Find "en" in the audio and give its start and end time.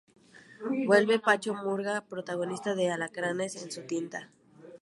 3.63-3.71